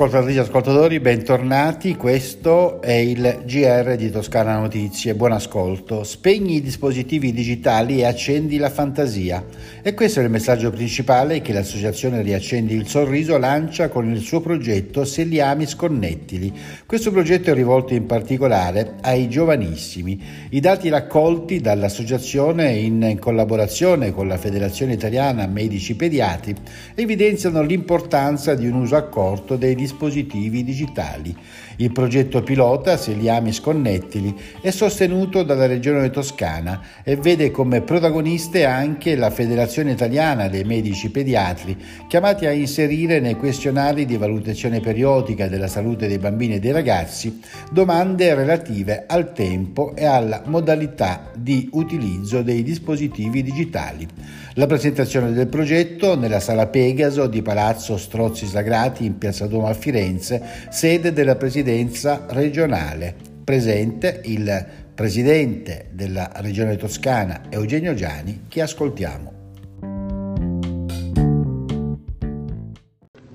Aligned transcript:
Ascoltatrici 0.00 0.38
e 0.38 0.40
ascoltatori, 0.40 0.98
bentornati. 0.98 1.94
Questo 1.94 2.80
è 2.80 2.94
il 2.94 3.42
GR 3.44 3.96
di 3.96 4.10
Toscana 4.10 4.58
Notizie. 4.58 5.14
Buon 5.14 5.32
ascolto. 5.32 6.04
Spegni 6.04 6.54
i 6.54 6.62
dispositivi 6.62 7.34
digitali 7.34 7.98
e 7.98 8.06
accendi 8.06 8.56
la 8.56 8.70
fantasia. 8.70 9.44
E 9.82 9.92
questo 9.92 10.20
è 10.20 10.22
il 10.22 10.30
messaggio 10.30 10.70
principale 10.70 11.42
che 11.42 11.52
l'associazione 11.52 12.22
Riaccendi 12.22 12.74
il 12.74 12.86
Sorriso 12.88 13.36
lancia 13.36 13.90
con 13.90 14.10
il 14.10 14.20
suo 14.20 14.40
progetto 14.40 15.04
Se 15.04 15.22
li 15.24 15.38
ami 15.38 15.66
sconnettili. 15.66 16.50
Questo 16.86 17.10
progetto 17.10 17.50
è 17.50 17.54
rivolto 17.54 17.92
in 17.92 18.06
particolare 18.06 18.94
ai 19.02 19.28
giovanissimi. 19.28 20.18
I 20.48 20.60
dati 20.60 20.88
raccolti 20.88 21.60
dall'associazione 21.60 22.70
in 22.72 23.18
collaborazione 23.20 24.12
con 24.12 24.28
la 24.28 24.38
Federazione 24.38 24.94
Italiana 24.94 25.46
Medici 25.46 25.94
Pediatri 25.94 26.54
evidenziano 26.94 27.60
l'importanza 27.60 28.54
di 28.54 28.66
un 28.66 28.76
uso 28.76 28.96
accorto 28.96 29.56
dei 29.56 29.74
dispositivi 29.74 29.88
dispositivi 29.90 30.62
digitali. 30.62 31.36
Il 31.76 31.92
progetto 31.92 32.42
pilota 32.42 32.96
Seliami 32.96 33.52
Sconnettili 33.52 34.34
è 34.60 34.70
sostenuto 34.70 35.42
dalla 35.42 35.66
Regione 35.66 36.10
Toscana 36.10 36.80
e 37.02 37.16
vede 37.16 37.50
come 37.50 37.80
protagoniste 37.80 38.64
anche 38.64 39.16
la 39.16 39.30
Federazione 39.30 39.92
Italiana 39.92 40.48
dei 40.48 40.64
Medici 40.64 41.10
Pediatri, 41.10 41.76
chiamati 42.06 42.46
a 42.46 42.52
inserire 42.52 43.18
nei 43.18 43.34
questionari 43.34 44.04
di 44.04 44.16
valutazione 44.16 44.80
periodica 44.80 45.48
della 45.48 45.68
salute 45.68 46.06
dei 46.06 46.18
bambini 46.18 46.54
e 46.54 46.60
dei 46.60 46.72
ragazzi 46.72 47.40
domande 47.72 48.34
relative 48.34 49.04
al 49.06 49.32
tempo 49.32 49.94
e 49.96 50.04
alla 50.04 50.42
modalità 50.46 51.30
di 51.34 51.68
utilizzo 51.72 52.42
dei 52.42 52.62
dispositivi 52.62 53.42
digitali. 53.42 54.06
La 54.54 54.66
presentazione 54.66 55.32
del 55.32 55.46
progetto 55.46 56.16
nella 56.16 56.40
Sala 56.40 56.66
Pegaso 56.66 57.26
di 57.26 57.40
Palazzo 57.40 57.96
Strozzi 57.96 58.46
Sagrati 58.46 59.04
in 59.04 59.16
Piazza 59.16 59.46
Duomo 59.46 59.68
a 59.68 59.74
Firenze, 59.80 60.40
sede 60.68 61.12
della 61.12 61.34
Presidenza 61.34 62.26
regionale. 62.28 63.14
Presente 63.42 64.20
il 64.26 64.66
Presidente 64.94 65.88
della 65.92 66.30
Regione 66.36 66.76
Toscana, 66.76 67.42
Eugenio 67.48 67.94
Giani, 67.94 68.42
che 68.48 68.60
ascoltiamo. 68.60 69.32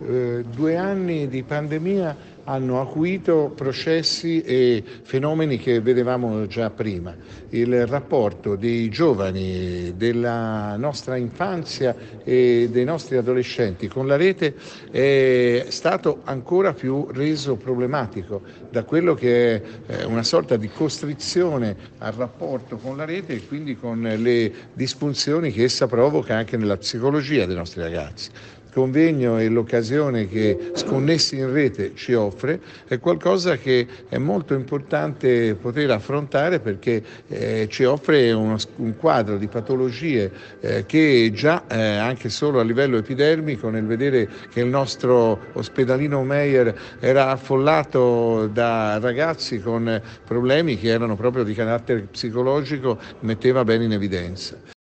Eh, 0.07 0.43
due 0.55 0.77
anni 0.77 1.27
di 1.27 1.41
pandemia 1.41 2.15
hanno 2.45 2.81
acuito 2.81 3.51
processi 3.55 4.41
e 4.41 4.83
fenomeni 5.03 5.57
che 5.57 5.81
vedevamo 5.81 6.47
già 6.47 6.69
prima. 6.69 7.15
Il 7.49 7.85
rapporto 7.87 8.55
dei 8.55 8.89
giovani, 8.89 9.93
della 9.95 10.75
nostra 10.77 11.15
infanzia 11.15 11.95
e 12.23 12.69
dei 12.71 12.83
nostri 12.83 13.17
adolescenti 13.17 13.87
con 13.87 14.07
la 14.07 14.15
rete 14.15 14.55
è 14.91 15.65
stato 15.69 16.21
ancora 16.23 16.73
più 16.73 17.07
reso 17.11 17.55
problematico 17.55 18.41
da 18.69 18.83
quello 18.83 19.13
che 19.13 19.55
è 19.55 19.61
eh, 19.87 20.05
una 20.05 20.23
sorta 20.23 20.57
di 20.57 20.69
costrizione 20.69 21.75
al 21.99 22.13
rapporto 22.13 22.77
con 22.77 22.97
la 22.97 23.05
rete 23.05 23.33
e 23.33 23.47
quindi 23.47 23.75
con 23.75 24.02
le 24.02 24.52
disfunzioni 24.73 25.52
che 25.52 25.63
essa 25.63 25.87
provoca 25.87 26.35
anche 26.35 26.57
nella 26.57 26.77
psicologia 26.77 27.45
dei 27.45 27.55
nostri 27.55 27.81
ragazzi 27.81 28.30
convegno 28.75 29.39
e 29.39 29.47
l'occasione 29.47 30.27
che 30.27 30.71
Sconnessi 30.73 31.37
in 31.37 31.53
Rete 31.53 31.93
ci 31.95 32.13
offre 32.13 32.59
è 32.89 32.99
qualcosa 32.99 33.55
che 33.55 33.87
è 34.09 34.17
molto 34.17 34.53
importante 34.53 35.55
poter 35.55 35.91
affrontare 35.91 36.59
perché 36.59 37.02
eh, 37.30 37.67
ci 37.69 37.85
offre 37.85 38.33
uno, 38.33 38.58
un 38.75 38.97
quadro 38.97 39.37
di 39.37 39.47
patologie 39.47 40.30
eh, 40.59 40.85
che 40.85 41.31
già 41.33 41.64
eh, 41.69 41.95
anche 41.95 42.27
solo 42.27 42.59
a 42.59 42.64
livello 42.64 42.97
epidermico 42.97 43.69
nel 43.69 43.85
vedere 43.85 44.27
che 44.52 44.59
il 44.59 44.67
nostro 44.67 45.39
ospedalino 45.53 46.21
Meyer 46.25 46.97
era 46.99 47.30
affollato 47.30 48.49
da 48.52 48.99
ragazzi 48.99 49.61
con 49.61 50.02
problemi 50.27 50.77
che 50.77 50.89
erano 50.89 51.15
proprio 51.15 51.45
di 51.45 51.53
carattere 51.53 52.02
psicologico 52.11 52.99
metteva 53.21 53.64
bene 53.64 53.85
in 53.85 53.93
evidenza. 53.93 54.74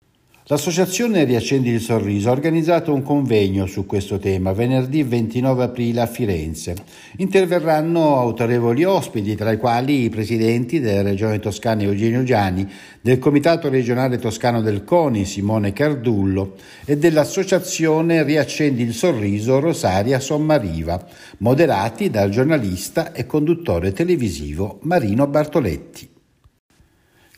L'associazione 0.48 1.24
Riaccendi 1.24 1.70
il 1.70 1.80
Sorriso 1.80 2.28
ha 2.28 2.32
organizzato 2.32 2.92
un 2.92 3.00
convegno 3.00 3.64
su 3.64 3.86
questo 3.86 4.18
tema 4.18 4.52
venerdì 4.52 5.02
29 5.02 5.64
aprile 5.64 6.02
a 6.02 6.06
Firenze. 6.06 6.74
Interverranno 7.16 8.18
autorevoli 8.18 8.84
ospiti, 8.84 9.36
tra 9.36 9.52
i 9.52 9.56
quali 9.56 10.02
i 10.02 10.10
presidenti 10.10 10.80
della 10.80 11.00
Regione 11.00 11.38
Toscana 11.38 11.84
Eugenio 11.84 12.24
Giani, 12.24 12.70
del 13.00 13.18
Comitato 13.18 13.70
regionale 13.70 14.18
toscano 14.18 14.60
del 14.60 14.84
CONI 14.84 15.24
Simone 15.24 15.72
Cardullo 15.72 16.56
e 16.84 16.98
dell'associazione 16.98 18.22
Riaccendi 18.22 18.82
il 18.82 18.92
Sorriso 18.92 19.60
Rosaria 19.60 20.20
Sommariva, 20.20 21.02
moderati 21.38 22.10
dal 22.10 22.28
giornalista 22.28 23.12
e 23.12 23.24
conduttore 23.24 23.92
televisivo 23.94 24.78
Marino 24.82 25.26
Bartoletti. 25.26 26.13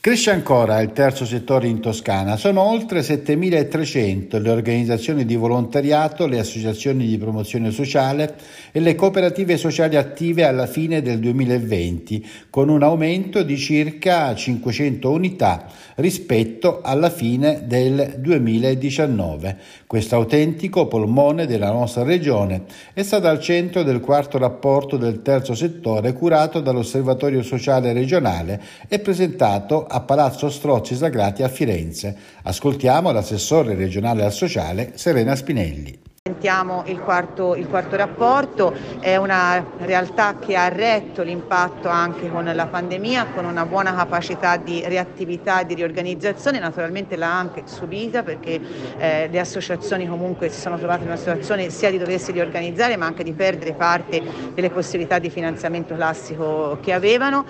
Cresce 0.07 0.31
ancora 0.31 0.81
il 0.83 0.93
terzo 0.93 1.27
settore 1.27 1.67
in 1.67 1.81
Toscana, 1.81 2.37
sono 2.37 2.61
oltre 2.61 3.01
7.300 3.01 4.41
le 4.41 4.51
organizzazioni 4.51 5.25
di 5.25 5.35
volontariato, 5.35 6.29
le 6.29 6.39
associazioni 6.39 7.09
di 7.09 7.19
promozione 7.19 7.73
sociale 7.73 8.37
e 8.71 8.79
le 8.79 8.95
cooperative 8.95 9.57
sociali 9.57 9.97
attive 9.97 10.45
alla 10.45 10.69
fine 10.69 11.03
del 11.03 11.19
2020, 11.19 12.25
con 12.51 12.69
un 12.69 12.85
aumento 12.85 13.43
di 13.43 13.57
circa 13.57 14.33
500 14.33 15.11
unità 15.11 15.67
rispetto 15.97 16.83
alla 16.85 17.11
fine 17.11 17.65
del 17.67 18.15
2019. 18.19 19.57
Questo 19.89 20.15
autentico 20.15 20.87
polmone 20.87 21.47
della 21.47 21.73
nostra 21.73 22.05
regione 22.05 22.63
è 22.93 23.03
stato 23.03 23.27
al 23.27 23.41
centro 23.41 23.83
del 23.83 23.99
quarto 23.99 24.39
rapporto 24.39 24.97
del 24.97 25.23
terzo 25.23 25.57
settore 25.57 26.13
curato 26.13 26.61
dall'Osservatorio 26.61 27.43
Sociale 27.43 27.93
Regionale 27.93 28.63
e 28.87 29.01
presentato 29.01 29.85
a 29.85 29.96
Palazzo 30.01 30.51
Strozzi 30.51 30.95
Sagrati 30.95 31.43
a 31.43 31.49
Firenze. 31.49 32.17
Ascoltiamo 32.43 33.13
l'assessore 33.13 33.75
regionale 33.75 34.25
al 34.25 34.33
sociale 34.33 34.93
Serena 34.95 35.35
Spinelli. 35.35 36.06
Sentiamo 36.37 36.83
il 36.89 37.01
quarto, 37.01 37.55
il 37.57 37.67
quarto 37.67 37.97
rapporto, 37.97 38.75
è 39.01 39.17
una 39.17 39.65
realtà 39.79 40.37
che 40.39 40.55
ha 40.55 40.69
retto 40.69 41.23
l'impatto 41.23 41.89
anche 41.89 42.31
con 42.31 42.45
la 42.45 42.67
pandemia, 42.67 43.29
con 43.35 43.47
una 43.47 43.65
buona 43.65 43.95
capacità 43.95 44.59
di 44.59 44.83
reattività 44.85 45.63
e 45.63 45.65
di 45.65 45.73
riorganizzazione, 45.73 46.59
naturalmente 46.59 47.17
l'ha 47.17 47.39
anche 47.39 47.63
subita 47.65 48.23
perché 48.23 48.61
eh, 48.99 49.29
le 49.31 49.41
associazioni 49.41 50.07
comunque 50.07 50.51
si 50.51 50.61
sono 50.61 50.77
trovate 50.77 51.05
in 51.05 51.09
una 51.09 51.17
situazione 51.17 51.71
sia 51.71 51.91
di 51.91 51.97
doversi 51.97 52.33
riorganizzare 52.33 52.99
ma 52.99 53.07
anche 53.07 53.25
di 53.25 53.33
perdere 53.33 53.73
parte 53.73 54.23
delle 54.53 54.69
possibilità 54.69 55.19
di 55.19 55.31
finanziamento 55.31 55.95
classico 55.95 56.79
che 56.83 56.93
avevano. 56.93 57.47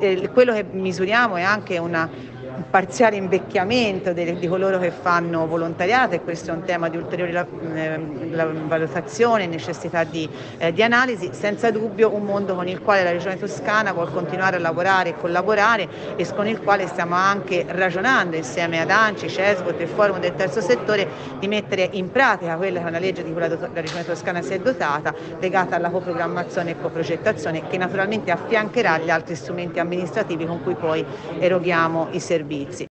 Eh, 0.00 0.30
quello 0.32 0.54
che 0.54 0.64
misuriamo 0.70 1.36
è 1.36 1.42
anche 1.42 1.76
una, 1.76 2.08
un 2.54 2.64
parziale 2.68 3.16
invecchiamento 3.16 4.12
di, 4.12 4.38
di, 4.38 4.48
coloro 4.48 4.78
che 4.78 4.90
fanno 4.90 5.46
volontariato 5.46 6.14
e 6.14 6.20
questo 6.20 6.50
è 6.50 6.54
un 6.54 6.64
tema 6.64 6.88
di 6.88 6.96
ulteriore 6.96 7.32
la, 7.32 7.46
eh, 7.74 8.00
la 8.30 8.44
valutazione 8.44 9.44
e 9.44 9.46
necessità 9.46 10.04
di, 10.04 10.28
eh, 10.58 10.72
di, 10.72 10.82
analisi, 10.82 11.30
senza 11.32 11.70
dubbio 11.70 12.14
un 12.14 12.24
mondo 12.24 12.54
con 12.54 12.68
il 12.68 12.80
quale 12.80 13.02
la 13.02 13.10
Regione 13.10 13.38
Toscana 13.38 13.92
vuole 13.92 14.10
continuare 14.10 14.56
a 14.56 14.58
lavorare 14.58 15.10
e 15.10 15.16
collaborare 15.16 15.88
e 16.16 16.26
con 16.34 16.46
il 16.46 16.60
quale 16.60 16.86
stiamo 16.86 17.14
anche 17.14 17.64
ragionando 17.68 18.36
insieme 18.36 18.80
ad 18.80 18.90
ANCI, 18.90 19.28
CESVOT 19.28 19.80
e 19.80 19.86
Forum 19.86 20.20
del 20.20 20.34
Terzo 20.34 20.60
Settore 20.60 21.08
di 21.38 21.48
mettere 21.48 21.88
in 21.92 22.10
pratica 22.10 22.56
quella 22.56 22.80
che 22.80 22.86
è 22.86 22.88
una 22.88 22.98
legge 22.98 23.24
di 23.24 23.32
cui 23.32 23.40
la, 23.40 23.48
la 23.48 23.80
Regione 23.80 24.04
Toscana 24.04 24.42
si 24.42 24.52
è 24.52 24.58
dotata 24.58 25.14
legata 25.40 25.76
alla 25.76 25.90
coprogrammazione 25.90 26.72
e 26.72 26.80
coprogettazione 26.80 27.66
che 27.68 27.78
naturalmente 27.78 28.30
affiancherà 28.30 28.98
gli 28.98 29.10
altri 29.10 29.34
strumenti 29.34 29.78
amministrativi 29.78 30.44
con 30.44 30.62
cui 30.62 30.74
poi 30.74 31.04
eroghiamo 31.38 32.08
i 32.10 32.20
servizi 32.20 32.41
servizi. 32.42 32.86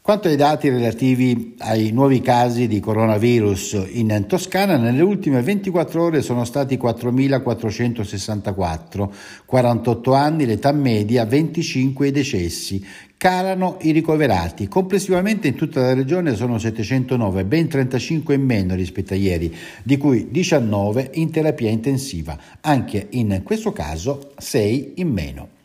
Quanto 0.00 0.28
ai 0.28 0.36
dati 0.36 0.68
relativi 0.70 1.56
ai 1.58 1.90
nuovi 1.90 2.22
casi 2.22 2.66
di 2.66 2.80
coronavirus 2.80 3.88
in 3.90 4.24
Toscana, 4.26 4.78
nelle 4.78 5.02
ultime 5.02 5.42
24 5.42 6.02
ore 6.02 6.22
sono 6.22 6.46
stati 6.46 6.78
4.464, 6.78 9.10
48 9.44 10.14
anni, 10.14 10.46
l'età 10.46 10.72
media, 10.72 11.26
25 11.26 12.06
i 12.06 12.10
decessi. 12.10 12.82
Calano 13.18 13.76
i 13.82 13.90
ricoverati. 13.90 14.66
Complessivamente 14.66 15.48
in 15.48 15.56
tutta 15.56 15.80
la 15.80 15.92
regione 15.92 16.34
sono 16.34 16.58
709, 16.58 17.44
ben 17.44 17.68
35 17.68 18.34
in 18.34 18.44
meno 18.44 18.74
rispetto 18.74 19.12
a 19.12 19.16
ieri, 19.16 19.54
di 19.82 19.98
cui 19.98 20.28
19 20.30 21.10
in 21.14 21.30
terapia 21.30 21.68
intensiva. 21.68 22.38
Anche 22.62 23.08
in 23.10 23.42
questo 23.44 23.72
caso 23.72 24.32
6 24.38 24.92
in 24.94 25.12
meno. 25.12 25.56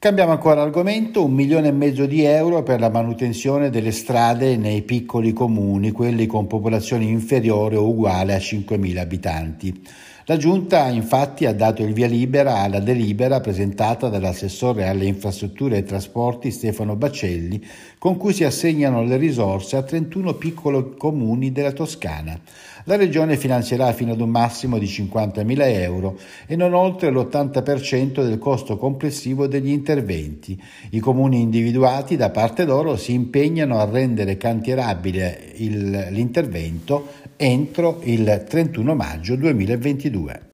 Cambiamo 0.00 0.30
ancora 0.30 0.62
argomento, 0.62 1.24
un 1.24 1.32
milione 1.32 1.66
e 1.66 1.72
mezzo 1.72 2.06
di 2.06 2.22
euro 2.22 2.62
per 2.62 2.78
la 2.78 2.88
manutenzione 2.88 3.68
delle 3.68 3.90
strade 3.90 4.56
nei 4.56 4.82
piccoli 4.82 5.32
comuni, 5.32 5.90
quelli 5.90 6.26
con 6.26 6.46
popolazione 6.46 7.02
inferiore 7.02 7.74
o 7.74 7.88
uguale 7.88 8.32
a 8.32 8.38
5.000 8.38 8.96
abitanti. 8.96 9.82
La 10.26 10.36
Giunta 10.36 10.86
infatti 10.88 11.46
ha 11.46 11.54
dato 11.54 11.82
il 11.82 11.94
via 11.94 12.06
libera 12.06 12.58
alla 12.58 12.80
delibera 12.80 13.40
presentata 13.40 14.10
dall'assessore 14.10 14.86
alle 14.86 15.06
infrastrutture 15.06 15.78
e 15.78 15.84
trasporti 15.84 16.50
Stefano 16.50 16.96
Bacelli, 16.96 17.60
con 17.96 18.18
cui 18.18 18.34
si 18.34 18.44
assegnano 18.44 19.02
le 19.02 19.16
risorse 19.16 19.76
a 19.76 19.82
31 19.82 20.34
piccoli 20.34 20.96
comuni 20.98 21.50
della 21.50 21.72
Toscana. 21.72 22.38
La 22.84 22.96
Regione 22.96 23.38
finanzierà 23.38 23.92
fino 23.94 24.12
ad 24.12 24.20
un 24.20 24.28
massimo 24.28 24.76
di 24.76 24.84
50.000 24.84 25.60
euro 25.80 26.18
e 26.46 26.56
non 26.56 26.74
oltre 26.74 27.10
l'80% 27.10 28.22
del 28.22 28.38
costo 28.38 28.76
complessivo 28.76 29.46
degli 29.46 29.70
interventi. 29.88 30.60
I 30.90 31.00
comuni 31.00 31.40
individuati 31.40 32.16
da 32.16 32.30
parte 32.30 32.64
loro 32.64 32.96
si 32.96 33.14
impegnano 33.14 33.78
a 33.78 33.88
rendere 33.90 34.36
cantierabile 34.36 35.52
il, 35.56 36.08
l'intervento 36.10 37.08
entro 37.36 38.00
il 38.02 38.44
31 38.46 38.94
maggio 38.94 39.36
2022. 39.36 40.47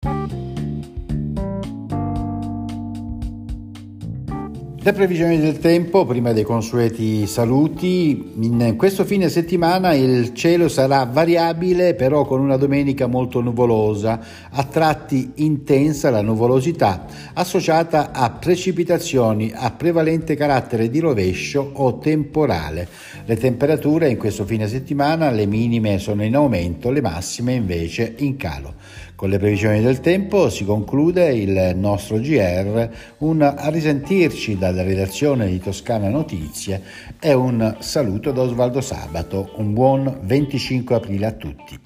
Le 4.85 4.93
previsioni 4.93 5.41
del 5.41 5.61
tempo, 5.61 6.05
prima 6.05 6.35
dei 6.35 6.43
consueti 6.43 7.27
saluti, 7.27 8.33
in 8.41 8.75
questo 8.77 9.07
fine 9.07 9.31
settimana 9.31 9.95
il 9.95 10.35
cielo 10.35 10.69
sarà 10.69 11.07
variabile 11.07 11.95
però 11.95 12.27
con 12.27 12.43
una 12.43 12.59
domenica 12.59 13.07
molto 13.07 13.41
nuvolosa, 13.41 14.21
a 14.51 14.63
tratti 14.65 15.33
intensa 15.37 16.11
la 16.11 16.21
nuvolosità 16.21 17.07
associata 17.33 18.13
a 18.13 18.29
precipitazioni 18.29 19.51
a 19.55 19.71
prevalente 19.71 20.37
carattere 20.37 20.91
di 20.91 20.99
rovescio 20.99 21.71
o 21.73 21.97
temporale. 21.97 22.87
Le 23.25 23.39
temperature 23.39 24.11
in 24.11 24.19
questo 24.19 24.45
fine 24.45 24.69
settimana, 24.69 25.31
le 25.31 25.47
minime 25.47 25.99
sono 25.99 26.23
in 26.25 26.37
aumento, 26.37 26.91
le 26.91 27.01
massime 27.01 27.55
invece 27.55 28.17
in 28.19 28.37
calo. 28.37 28.75
Con 29.17 29.29
le 29.29 29.39
previsioni 29.39 29.81
del 29.81 30.01
tempo 30.01 30.51
si 30.51 30.65
conclude 30.65 31.33
il 31.33 31.73
nostro 31.77 32.19
GR, 32.19 32.91
un 33.19 33.43
a 33.43 33.69
risentirci 33.69 34.59
dalla 34.59 34.83
redazione 34.83 35.47
di 35.47 35.61
Toscana 35.61 36.09
Notizie 36.09 36.83
e 37.21 37.33
un 37.33 37.77
saluto 37.79 38.33
da 38.33 38.43
Osvaldo 38.43 38.81
Sabato. 38.81 39.53
Un 39.57 39.73
buon 39.73 40.19
25 40.23 40.95
aprile 40.97 41.27
a 41.27 41.33
tutti. 41.33 41.79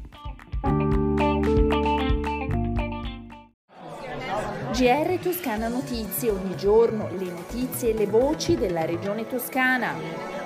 GR 4.73 5.19
Toscana 5.21 5.69
Notizie, 5.69 6.31
ogni 6.31 6.57
giorno 6.57 7.09
le 7.19 7.31
notizie 7.31 7.91
e 7.91 7.95
le 7.95 8.07
voci 8.07 8.57
della 8.57 8.87
regione 8.87 9.27
toscana. 9.27 10.38